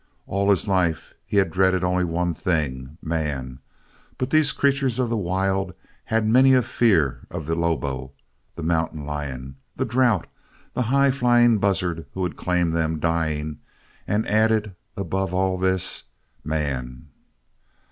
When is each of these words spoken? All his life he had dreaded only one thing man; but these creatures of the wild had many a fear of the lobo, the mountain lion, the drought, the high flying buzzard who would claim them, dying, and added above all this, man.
All 0.25 0.49
his 0.49 0.67
life 0.67 1.13
he 1.27 1.37
had 1.37 1.51
dreaded 1.51 1.83
only 1.83 2.03
one 2.05 2.33
thing 2.33 2.97
man; 3.03 3.59
but 4.17 4.31
these 4.31 4.51
creatures 4.51 4.97
of 4.97 5.09
the 5.11 5.15
wild 5.15 5.75
had 6.05 6.25
many 6.25 6.55
a 6.55 6.63
fear 6.63 7.21
of 7.29 7.45
the 7.45 7.53
lobo, 7.53 8.11
the 8.55 8.63
mountain 8.63 9.05
lion, 9.05 9.57
the 9.75 9.85
drought, 9.85 10.25
the 10.73 10.81
high 10.89 11.11
flying 11.11 11.59
buzzard 11.59 12.07
who 12.15 12.21
would 12.21 12.35
claim 12.35 12.71
them, 12.71 12.99
dying, 12.99 13.59
and 14.07 14.27
added 14.27 14.75
above 14.97 15.35
all 15.35 15.59
this, 15.59 16.05
man. 16.43 17.09